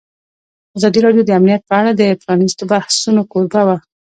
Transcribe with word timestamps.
ازادي 0.77 0.99
راډیو 1.05 1.23
د 1.27 1.31
امنیت 1.39 1.61
په 1.69 1.73
اړه 1.79 1.91
د 1.95 2.01
پرانیستو 2.23 2.63
بحثونو 2.71 3.21
کوربه 3.31 3.61
وه. 3.67 3.77